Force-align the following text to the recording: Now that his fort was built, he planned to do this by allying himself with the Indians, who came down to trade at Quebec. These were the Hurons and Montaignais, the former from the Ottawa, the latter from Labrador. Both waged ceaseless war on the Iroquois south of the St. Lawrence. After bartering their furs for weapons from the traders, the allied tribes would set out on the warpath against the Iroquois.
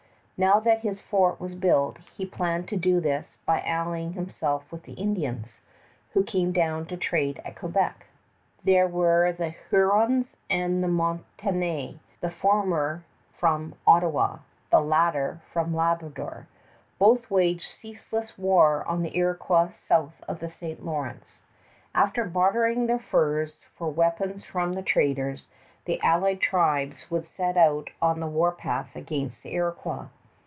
Now 0.43 0.59
that 0.61 0.79
his 0.79 0.99
fort 1.03 1.39
was 1.39 1.53
built, 1.53 1.99
he 2.17 2.25
planned 2.25 2.67
to 2.69 2.75
do 2.75 2.99
this 2.99 3.37
by 3.45 3.61
allying 3.61 4.13
himself 4.13 4.71
with 4.71 4.81
the 4.81 4.93
Indians, 4.93 5.59
who 6.13 6.23
came 6.23 6.51
down 6.51 6.87
to 6.87 6.97
trade 6.97 7.39
at 7.45 7.55
Quebec. 7.59 8.07
These 8.63 8.89
were 8.89 9.31
the 9.33 9.49
Hurons 9.51 10.37
and 10.49 10.81
Montaignais, 10.83 11.99
the 12.21 12.31
former 12.31 13.03
from 13.37 13.69
the 13.69 13.75
Ottawa, 13.85 14.39
the 14.71 14.79
latter 14.81 15.41
from 15.53 15.75
Labrador. 15.75 16.47
Both 16.97 17.29
waged 17.29 17.69
ceaseless 17.71 18.35
war 18.35 18.83
on 18.87 19.03
the 19.03 19.15
Iroquois 19.15 19.69
south 19.73 20.23
of 20.27 20.39
the 20.39 20.49
St. 20.49 20.83
Lawrence. 20.83 21.37
After 21.93 22.25
bartering 22.25 22.87
their 22.87 22.97
furs 22.97 23.59
for 23.77 23.91
weapons 23.91 24.43
from 24.43 24.73
the 24.73 24.81
traders, 24.81 25.49
the 25.85 25.99
allied 26.01 26.41
tribes 26.41 27.11
would 27.11 27.27
set 27.27 27.57
out 27.57 27.91
on 28.01 28.19
the 28.19 28.25
warpath 28.25 28.95
against 28.95 29.43
the 29.43 29.53
Iroquois. 29.53 30.07